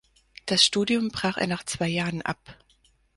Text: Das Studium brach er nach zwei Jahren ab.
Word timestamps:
Das 0.47 0.65
Studium 0.65 1.09
brach 1.09 1.37
er 1.37 1.45
nach 1.45 1.63
zwei 1.63 1.87
Jahren 1.87 2.23
ab. 2.23 2.57